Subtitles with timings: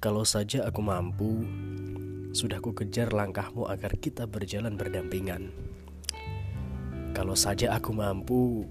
[0.00, 1.44] Kalau saja aku mampu,
[2.32, 5.52] sudah ku kejar langkahmu agar kita berjalan berdampingan.
[7.12, 8.64] Kalau saja aku mampu,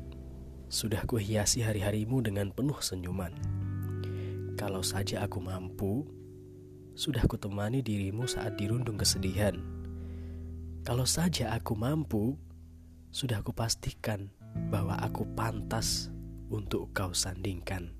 [0.74, 3.30] sudah ku hiasi hari-harimu dengan penuh senyuman.
[4.58, 6.10] Kalau saja aku mampu,
[6.98, 9.54] sudah ku temani dirimu saat dirundung kesedihan.
[10.82, 12.42] Kalau saja aku mampu,
[13.14, 14.34] sudah ku pastikan
[14.74, 16.10] bahwa aku pantas
[16.50, 17.99] untuk kau sandingkan.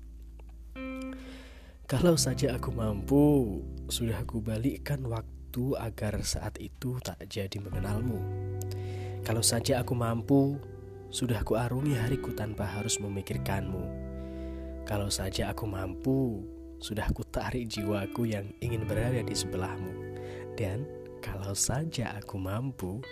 [1.90, 3.58] Kalau saja aku mampu,
[3.90, 8.14] sudah aku balikkan waktu agar saat itu tak jadi mengenalmu.
[9.26, 10.54] Kalau saja aku mampu,
[11.10, 13.82] sudah ku arungi hariku tanpa harus memikirkanmu.
[14.86, 16.46] Kalau saja aku mampu,
[16.78, 20.14] sudah ku tarik jiwaku yang ingin berada di sebelahmu.
[20.54, 20.86] Dan
[21.18, 23.02] kalau saja aku mampu,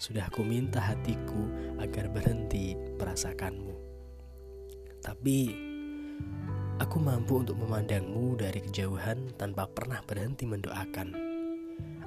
[0.00, 1.52] sudah ku minta hatiku
[1.84, 3.76] agar berhenti merasakanmu.
[5.04, 5.71] Tapi
[6.82, 11.14] Aku mampu untuk memandangmu dari kejauhan tanpa pernah berhenti mendoakan.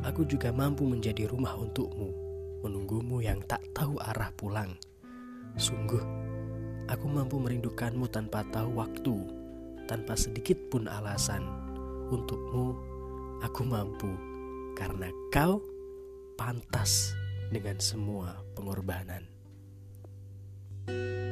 [0.04, 2.12] Aku juga mampu menjadi rumah untukmu,
[2.60, 4.76] menunggumu yang tak tahu arah pulang.
[5.56, 6.04] Sungguh,
[6.92, 9.16] aku mampu merindukanmu tanpa tahu waktu,
[9.88, 11.48] tanpa sedikit pun alasan.
[12.12, 12.76] Untukmu,
[13.48, 14.12] aku mampu
[14.76, 15.64] karena kau
[16.36, 17.16] pantas
[17.48, 19.24] dengan semua pengorbanan.
[20.86, 21.25] thank you